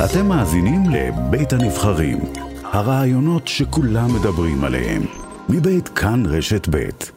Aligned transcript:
אתם 0.00 0.26
מאזינים 0.26 0.82
לבית 0.90 1.52
הנבחרים, 1.52 2.18
הרעיונות 2.64 3.48
שכולם 3.48 4.14
מדברים 4.14 4.64
עליהם, 4.64 5.02
מבית 5.48 5.88
כאן 5.88 6.22
רשת 6.26 6.68
בית. 6.68 7.12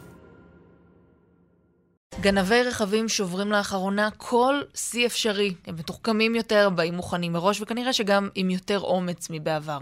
גנבי 2.20 2.62
רכבים 2.62 3.08
שוברים 3.08 3.52
לאחרונה 3.52 4.08
כל 4.16 4.60
שיא 4.74 5.06
אפשרי. 5.06 5.54
הם 5.66 5.74
מתוחכמים 5.74 6.34
יותר, 6.34 6.68
באים 6.70 6.94
מוכנים 6.94 7.32
מראש, 7.32 7.60
וכנראה 7.60 7.92
שגם 7.92 8.28
עם 8.34 8.50
יותר 8.50 8.80
אומץ 8.80 9.28
מבעבר. 9.30 9.78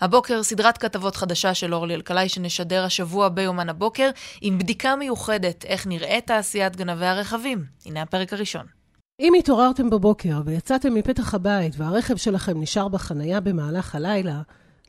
הבוקר 0.00 0.42
סדרת 0.42 0.78
כתבות 0.78 1.16
חדשה 1.16 1.54
של 1.54 1.74
אורלי 1.74 1.94
אלקלעי 1.94 2.28
שנשדר 2.28 2.84
השבוע 2.84 3.28
ביומן 3.28 3.68
הבוקר, 3.68 4.10
עם 4.40 4.58
בדיקה 4.58 4.96
מיוחדת 4.96 5.64
איך 5.64 5.86
נראית 5.86 6.26
תעשיית 6.26 6.76
גנבי 6.76 7.06
הרכבים. 7.06 7.64
הנה 7.86 8.02
הפרק 8.02 8.32
הראשון. 8.32 8.75
אם 9.20 9.34
התעוררתם 9.38 9.90
בבוקר 9.90 10.40
ויצאתם 10.44 10.94
מפתח 10.94 11.34
הבית 11.34 11.72
והרכב 11.76 12.16
שלכם 12.16 12.60
נשאר 12.60 12.88
בחנייה 12.88 13.40
במהלך 13.40 13.94
הלילה, 13.94 14.42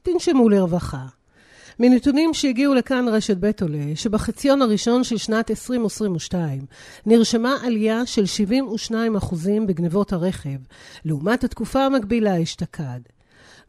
תנשמו 0.03 0.49
לרווחה. 0.49 1.05
מנתונים 1.79 2.33
שהגיעו 2.33 2.73
לכאן 2.73 3.07
רשת 3.07 3.37
בית 3.37 3.61
עולה, 3.61 3.95
שבחציון 3.95 4.61
הראשון 4.61 5.03
של 5.03 5.17
שנת 5.17 5.51
2022 5.51 6.65
נרשמה 7.05 7.55
עלייה 7.63 8.05
של 8.05 8.23
72% 8.91 9.35
בגנבות 9.67 10.13
הרכב, 10.13 10.57
לעומת 11.05 11.43
התקופה 11.43 11.85
המקבילה 11.85 12.43
אשתקד. 12.43 12.99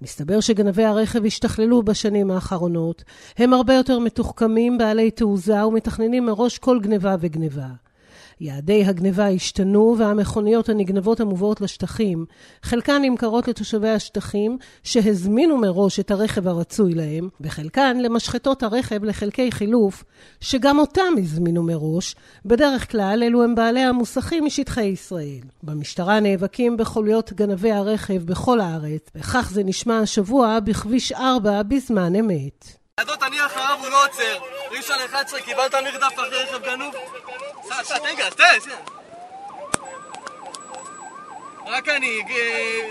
מסתבר 0.02 0.40
שגנבי 0.40 0.84
הרכב 0.84 1.24
השתכללו 1.24 1.82
בשנים 1.82 2.30
האחרונות, 2.30 3.04
הם 3.36 3.52
הרבה 3.52 3.74
יותר 3.74 3.98
מתוחכמים, 3.98 4.78
בעלי 4.78 5.10
תעוזה 5.10 5.66
ומתכננים 5.66 6.26
מראש 6.26 6.58
כל 6.58 6.80
גנבה 6.80 7.16
וגנבה. 7.20 7.87
יעדי 8.40 8.84
הגניבה 8.84 9.28
השתנו 9.28 9.94
והמכוניות 9.98 10.68
הנגנבות 10.68 11.20
המובאות 11.20 11.60
לשטחים, 11.60 12.24
חלקן 12.62 13.02
נמכרות 13.02 13.48
לתושבי 13.48 13.88
השטחים 13.88 14.58
שהזמינו 14.82 15.56
מראש 15.56 16.00
את 16.00 16.10
הרכב 16.10 16.48
הרצוי 16.48 16.94
להם, 16.94 17.28
וחלקן 17.40 17.96
למשחטות 17.96 18.62
הרכב 18.62 19.04
לחלקי 19.04 19.52
חילוף, 19.52 20.04
שגם 20.40 20.78
אותם 20.78 21.14
הזמינו 21.18 21.62
מראש, 21.62 22.16
בדרך 22.44 22.90
כלל 22.90 23.22
אלו 23.22 23.42
הם 23.42 23.54
בעלי 23.54 23.80
המוסכים 23.80 24.44
משטחי 24.44 24.84
ישראל. 24.84 25.40
במשטרה 25.62 26.20
נאבקים 26.20 26.76
בחוליות 26.76 27.32
גנבי 27.32 27.72
הרכב 27.72 28.22
בכל 28.24 28.60
הארץ, 28.60 29.10
וכך 29.14 29.50
זה 29.52 29.64
נשמע 29.64 29.98
השבוע 29.98 30.60
בכביש 30.60 31.12
4 31.12 31.62
בזמן 31.62 32.14
אמת. 32.14 32.78
ניידות 32.98 33.22
אני 33.22 33.46
אחריו 33.46 33.78
הוא 33.80 33.88
לא 33.88 34.04
עוצר. 34.04 34.38
ראשון 34.76 34.96
11 35.06 35.40
קיבלת 35.40 35.74
מרדף 35.74 36.14
אחרי 36.14 36.42
רכב 36.42 36.64
גנוב? 36.64 36.94
סע, 37.68 37.98
תן 37.98 38.70
רק 41.66 41.88
אני, 41.88 42.22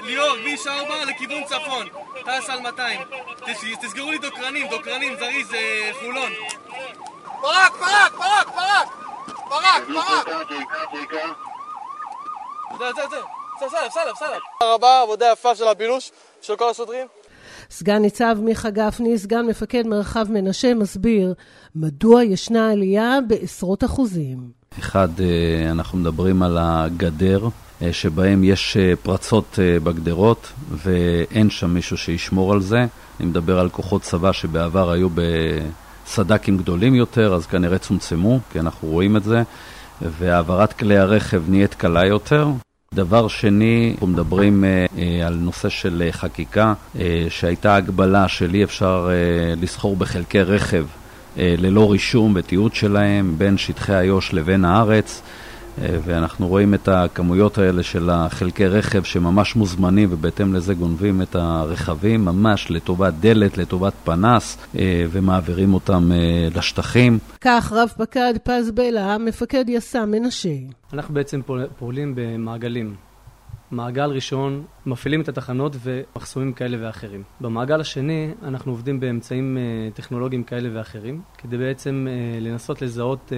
ליאור, 0.03 0.36
כביש 0.38 0.67
4 0.67 1.06
לכיוון 1.06 1.44
צפון, 1.44 1.88
טס 2.25 2.50
על 2.50 2.59
200. 2.59 3.02
תסגרו 3.81 4.11
לי 4.11 4.17
דוקרנים, 4.17 4.67
דוקרנים, 4.67 5.16
זריז, 5.20 5.52
חולון. 6.00 6.33
ברק, 7.42 7.72
ברק, 7.80 8.11
ברק, 8.14 8.48
ברק! 8.48 8.88
ברק, 9.50 9.83
ברק! 9.94 10.28
זהו, 12.78 12.94
זהו, 12.95 13.09
זהו. 13.09 13.25
סלב, 13.59 13.92
סלב, 13.92 14.16
סלב. 14.16 14.42
תודה 14.59 14.73
רבה, 14.73 15.02
עבודה 15.02 15.31
יפה 15.31 15.55
של 15.55 15.67
הבילוש, 15.67 16.11
של 16.42 16.55
כל 16.55 16.70
השוטרים. 16.70 17.08
סגן 17.69 18.01
ניצב 18.01 18.37
מיכה 18.41 18.69
גפני, 18.69 19.17
סגן 19.17 19.45
מפקד 19.45 19.87
מרחב 19.87 20.25
מנשה, 20.29 20.73
מסביר 20.73 21.33
מדוע 21.75 22.23
ישנה 22.23 22.71
עלייה 22.71 23.19
בעשרות 23.27 23.83
אחוזים. 23.83 24.37
אחד, 24.79 25.09
אה, 25.19 25.71
אנחנו 25.71 25.97
מדברים 25.97 26.43
על 26.43 26.57
הגדר, 26.59 27.47
אה, 27.81 27.93
שבהם 27.93 28.43
יש 28.43 28.77
אה, 28.77 28.93
פרצות 29.03 29.59
בגדרות 29.83 30.53
ואין 30.71 31.49
שם 31.49 31.73
מישהו 31.73 31.97
שישמור 31.97 32.53
על 32.53 32.61
זה. 32.61 32.85
אני 33.19 33.27
מדבר 33.27 33.59
על 33.59 33.69
כוחות 33.69 34.02
צבא 34.02 34.31
שבעבר 34.31 34.92
היו 34.92 35.08
בסד"כים 35.09 36.58
גדולים 36.58 36.95
יותר, 36.95 37.33
אז 37.33 37.45
כנראה 37.45 37.77
צומצמו, 37.77 38.39
כי 38.52 38.59
אנחנו 38.59 38.87
רואים 38.87 39.17
את 39.17 39.23
זה, 39.23 39.43
והעברת 40.02 40.73
כלי 40.73 40.97
הרכב 40.97 41.43
נהיית 41.49 41.73
קלה 41.73 42.05
יותר. 42.05 42.47
דבר 42.93 43.27
שני, 43.27 43.92
אנחנו 43.93 44.08
מדברים 44.08 44.64
אה, 44.64 45.27
על 45.27 45.33
נושא 45.33 45.70
של 45.70 46.03
אה, 46.05 46.11
חקיקה, 46.11 46.73
אה, 46.99 47.25
שהייתה 47.30 47.75
הגבלה 47.75 48.27
של 48.27 48.53
אי 48.53 48.64
אפשר 48.64 49.09
אה, 49.11 49.53
לסחור 49.61 49.95
בחלקי 49.95 50.42
רכב 50.42 50.86
אה, 51.37 51.55
ללא 51.58 51.92
רישום 51.92 52.33
ותיעוד 52.36 52.75
שלהם 52.75 53.36
בין 53.37 53.58
שטחי 53.58 53.99
איו"ש 53.99 54.33
לבין 54.33 54.65
הארץ. 54.65 55.21
אה, 55.82 55.98
ואנחנו 56.04 56.48
רואים 56.48 56.73
את 56.73 56.88
הכמויות 56.88 57.58
האלה 57.58 57.83
של 57.83 58.10
החלקי 58.10 58.67
רכב 58.67 59.04
שממש 59.04 59.55
מוזמנים 59.55 60.10
ובהתאם 60.11 60.54
לזה 60.54 60.73
גונבים 60.73 61.21
את 61.21 61.36
הרכבים 61.36 62.26
ממש 62.26 62.71
לטובת 62.71 63.14
דלת, 63.14 63.58
לטובת 63.58 63.93
פנס 64.04 64.58
אה, 64.80 65.05
ומעבירים 65.11 65.73
אותם 65.73 66.11
אה, 66.11 66.48
לשטחים. 66.55 67.20
כך 67.42 67.73
רב 67.76 67.89
פקד 67.98 68.33
פז 68.43 68.71
בלע, 68.71 69.17
מפקד 69.17 69.66
יס"מ 69.67 70.11
מנשה. 70.11 70.49
אנחנו 70.93 71.14
בעצם 71.14 71.42
פועלים 71.77 72.14
במעגלים. 72.16 72.95
מעגל 73.71 74.10
ראשון, 74.10 74.64
מפעילים 74.86 75.21
את 75.21 75.30
התחנות 75.30 75.76
ומחסומים 75.83 76.54
כאלה 76.54 76.77
ואחרים. 76.82 77.23
במעגל 77.42 77.82
השני, 77.82 78.32
אנחנו 78.43 78.71
עובדים 78.71 78.99
באמצעים 78.99 79.58
טכנולוגיים 79.93 80.43
כאלה 80.43 80.70
ואחרים, 80.73 81.21
כדי 81.37 81.58
בעצם 81.58 82.08
לנסות 82.42 82.82
לזהות 82.82 83.32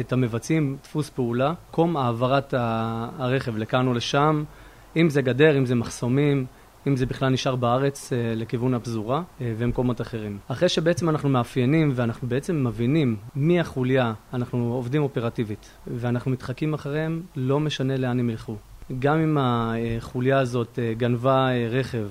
את 0.00 0.12
המבצעים 0.12 0.76
דפוס 0.82 1.10
פעולה, 1.10 1.52
קום 1.70 1.96
העברת 1.96 2.54
הרכב 3.18 3.56
לכאן 3.56 3.86
או 3.86 3.94
לשם, 3.94 4.44
אם 4.96 5.10
זה 5.10 5.22
גדר, 5.22 5.58
אם 5.58 5.66
זה 5.66 5.74
מחסומים, 5.74 6.46
אם 6.86 6.96
זה 6.96 7.06
בכלל 7.06 7.28
נשאר 7.28 7.56
בארץ 7.56 8.12
אה, 8.12 8.32
לכיוון 8.36 8.74
הפזורה 8.74 9.22
אה, 9.40 9.52
ומקומות 9.58 10.00
אחרים. 10.00 10.38
אחרי 10.48 10.68
שבעצם 10.68 11.08
אנחנו 11.08 11.28
מאפיינים 11.28 11.92
ואנחנו 11.94 12.28
בעצם 12.28 12.66
מבינים 12.66 13.16
מי 13.36 13.60
החוליה, 13.60 14.12
אנחנו 14.34 14.72
עובדים 14.72 15.02
אופרטיבית 15.02 15.70
ואנחנו 15.86 16.30
מתחקים 16.30 16.74
אחריהם, 16.74 17.22
לא 17.36 17.60
משנה 17.60 17.96
לאן 17.96 18.20
הם 18.20 18.30
ילכו. 18.30 18.56
גם 18.98 19.18
אם 19.18 19.38
החוליה 19.40 20.38
הזאת 20.38 20.78
אה, 20.78 20.94
גנבה 20.94 21.48
אה, 21.48 21.68
רכב 21.70 22.08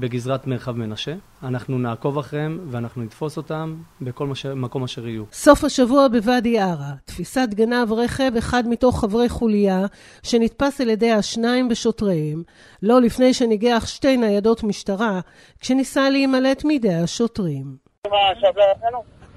בגזרת 0.00 0.46
מרחב 0.46 0.76
מנשה. 0.76 1.12
אנחנו 1.42 1.78
נעקוב 1.78 2.18
אחריהם 2.18 2.66
ואנחנו 2.70 3.02
נתפוס 3.02 3.36
אותם 3.36 3.76
בכל 4.00 4.26
מש... 4.26 4.46
מקום 4.46 4.84
אשר 4.84 5.06
יהיו. 5.06 5.24
סוף 5.32 5.64
השבוע 5.64 6.08
בוואדי 6.08 6.58
עארה, 6.58 6.92
תפיסת 7.04 7.48
גנב 7.54 7.92
רכב 7.92 8.32
אחד 8.38 8.62
מתוך 8.68 9.00
חברי 9.00 9.28
חוליה, 9.28 9.78
שנתפס 10.22 10.80
על 10.80 10.88
ידי 10.88 11.10
השניים 11.10 11.68
בשוטריהם, 11.68 12.42
לא 12.82 13.00
לפני 13.00 13.34
שניגח 13.34 13.86
שתי 13.86 14.16
ניידות 14.16 14.64
משטרה, 14.64 15.20
כשניסה 15.60 16.10
להימלט 16.10 16.64
מידי 16.64 16.94
השוטרים. 16.94 17.76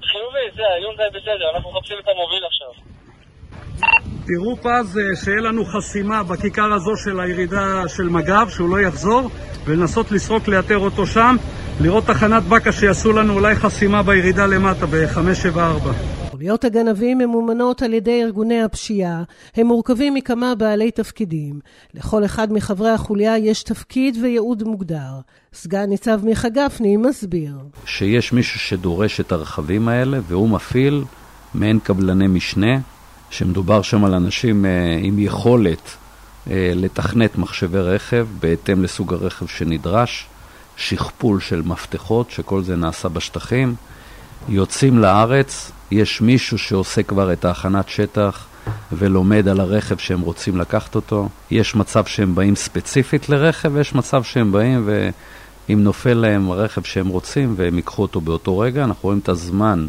חיובי, 0.02 0.46
זה, 0.56 0.62
היונדאי 0.76 1.10
בסדר, 1.10 1.50
אנחנו 1.54 1.72
מחפשים 1.72 1.96
את 1.98 2.08
המוביל 2.08 2.44
עכשיו. 2.46 2.93
תראו 4.26 4.56
פז 4.56 4.98
שיהיה 5.24 5.40
לנו 5.40 5.64
חסימה 5.64 6.22
בכיכר 6.22 6.72
הזו 6.72 6.96
של 6.96 7.20
הירידה 7.20 7.88
של 7.88 8.08
מג"ב, 8.08 8.48
שהוא 8.48 8.68
לא 8.68 8.80
יחזור, 8.80 9.30
ולנסות 9.64 10.12
לסרוק 10.12 10.48
לאתר 10.48 10.78
אותו 10.78 11.06
שם, 11.06 11.36
לראות 11.80 12.06
תחנת 12.06 12.42
בקה 12.42 12.72
שיעשו 12.72 13.12
לנו 13.12 13.32
אולי 13.32 13.54
חסימה 13.54 14.02
בירידה 14.02 14.46
למטה 14.46 14.86
ב-574. 14.86 15.88
חוליות 16.30 16.64
הגנבים 16.64 17.18
ממומנות 17.18 17.82
על 17.82 17.94
ידי 17.94 18.22
ארגוני 18.22 18.62
הפשיעה, 18.62 19.22
הם 19.56 19.66
מורכבים 19.66 20.14
מכמה 20.14 20.54
בעלי 20.54 20.90
תפקידים. 20.90 21.60
לכל 21.94 22.24
אחד 22.24 22.52
מחברי 22.52 22.90
החוליה 22.90 23.38
יש 23.38 23.62
תפקיד 23.62 24.16
וייעוד 24.22 24.62
מוגדר. 24.62 25.20
סגן 25.52 25.84
ניצב 25.84 26.24
מיכה 26.24 26.48
גפני 26.48 26.96
מסביר. 26.96 27.54
שיש 27.86 28.32
מישהו 28.32 28.60
שדורש 28.60 29.20
את 29.20 29.32
הרכבים 29.32 29.88
האלה 29.88 30.18
והוא 30.28 30.48
מפעיל 30.48 31.04
מעין 31.54 31.78
קבלני 31.78 32.26
משנה 32.26 32.78
שמדובר 33.34 33.82
שם 33.82 34.04
על 34.04 34.14
אנשים 34.14 34.66
אה, 34.66 34.70
עם 35.02 35.18
יכולת 35.18 35.96
אה, 36.50 36.72
לתכנת 36.74 37.38
מחשבי 37.38 37.78
רכב 37.78 38.26
בהתאם 38.40 38.82
לסוג 38.82 39.12
הרכב 39.12 39.46
שנדרש, 39.46 40.26
שכפול 40.76 41.40
של 41.40 41.62
מפתחות, 41.62 42.30
שכל 42.30 42.62
זה 42.62 42.76
נעשה 42.76 43.08
בשטחים. 43.08 43.74
יוצאים 44.48 44.98
לארץ, 44.98 45.72
יש 45.90 46.20
מישהו 46.20 46.58
שעושה 46.58 47.02
כבר 47.02 47.32
את 47.32 47.44
ההכנת 47.44 47.88
שטח 47.88 48.46
ולומד 48.92 49.48
על 49.48 49.60
הרכב 49.60 49.98
שהם 49.98 50.20
רוצים 50.20 50.56
לקחת 50.56 50.94
אותו. 50.94 51.28
יש 51.50 51.74
מצב 51.74 52.04
שהם 52.04 52.34
באים 52.34 52.56
ספציפית 52.56 53.28
לרכב, 53.28 53.70
ויש 53.72 53.94
מצב 53.94 54.22
שהם 54.22 54.52
באים 54.52 54.82
ואם 54.86 55.82
נופל 55.82 56.14
להם 56.14 56.50
הרכב 56.50 56.82
שהם 56.82 57.08
רוצים 57.08 57.54
והם 57.56 57.76
ייקחו 57.76 58.02
אותו 58.02 58.20
באותו 58.20 58.58
רגע, 58.58 58.84
אנחנו 58.84 59.02
רואים 59.02 59.18
את 59.18 59.28
הזמן 59.28 59.86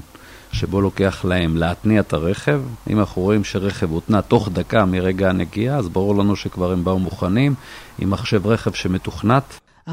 שבו 0.56 0.82
לוקח 0.82 1.26
להם 1.26 1.58
להתניע 1.58 2.02
את 2.02 2.14
הרכב. 2.14 2.62
אם 2.90 3.00
אנחנו 3.00 3.22
רואים 3.22 3.44
שרכב 3.44 3.92
הותנע 3.92 4.22
תוך 4.22 4.50
דקה 4.54 4.86
מרגע 4.86 5.30
הנגיעה, 5.30 5.78
אז 5.78 5.90
ברור 5.90 6.16
לנו 6.16 6.36
שכבר 6.36 6.72
הם 6.72 6.84
באו 6.84 7.00
מוכנים 7.00 7.56
עם 8.00 8.10
מחשב 8.10 8.48
רכב 8.48 8.74
שמתוכנת. 8.74 9.60
44% 9.90 9.92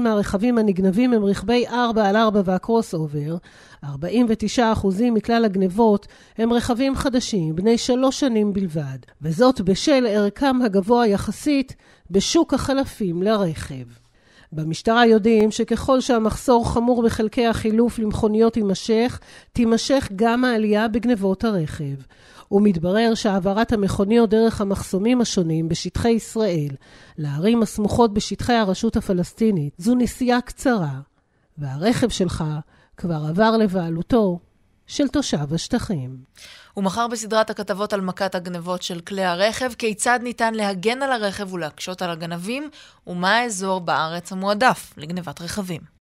מהרכבים 0.00 0.58
הנגנבים 0.58 1.12
הם 1.12 1.24
רכבי 1.24 1.66
4 1.68 2.08
על 2.08 2.16
4 2.16 2.40
והקרוס 2.44 2.94
אובר, 2.94 3.36
49% 3.84 3.88
מכלל 5.12 5.44
הגנבות 5.44 6.06
הם 6.38 6.52
רכבים 6.52 6.96
חדשים, 6.96 7.56
בני 7.56 7.78
שלוש 7.78 8.20
שנים 8.20 8.52
בלבד, 8.52 8.98
וזאת 9.22 9.60
בשל 9.60 10.06
ערכם 10.08 10.56
הגבוה 10.64 11.06
יחסית 11.06 11.76
בשוק 12.10 12.54
החלפים 12.54 13.22
לרכב. 13.22 13.99
במשטרה 14.52 15.06
יודעים 15.06 15.50
שככל 15.50 16.00
שהמחסור 16.00 16.72
חמור 16.72 17.02
בחלקי 17.02 17.46
החילוף 17.46 17.98
למכוניות 17.98 18.56
יימשך, 18.56 19.20
תימשך 19.52 20.08
גם 20.16 20.44
העלייה 20.44 20.88
בגנבות 20.88 21.44
הרכב. 21.44 21.94
ומתברר 22.52 23.14
שהעברת 23.14 23.72
המכוניות 23.72 24.30
דרך 24.30 24.60
המחסומים 24.60 25.20
השונים 25.20 25.68
בשטחי 25.68 26.10
ישראל 26.10 26.70
לערים 27.18 27.62
הסמוכות 27.62 28.14
בשטחי 28.14 28.52
הרשות 28.52 28.96
הפלסטינית 28.96 29.74
זו 29.78 29.94
נסיעה 29.94 30.40
קצרה, 30.40 31.00
והרכב 31.58 32.08
שלך 32.08 32.44
כבר 32.96 33.24
עבר 33.28 33.56
לבעלותו 33.56 34.38
של 34.90 35.08
תושב 35.08 35.54
השטחים. 35.54 36.16
ומחר 36.76 37.06
בסדרת 37.08 37.50
הכתבות 37.50 37.92
על 37.92 38.00
מכת 38.00 38.34
הגנבות 38.34 38.82
של 38.82 39.00
כלי 39.00 39.24
הרכב, 39.24 39.72
כיצד 39.72 40.20
ניתן 40.22 40.54
להגן 40.54 41.02
על 41.02 41.12
הרכב 41.12 41.52
ולהקשות 41.52 42.02
על 42.02 42.10
הגנבים, 42.10 42.70
ומה 43.06 43.36
האזור 43.36 43.80
בארץ 43.80 44.32
המועדף 44.32 44.92
לגנבת 44.96 45.40
רכבים. 45.40 45.80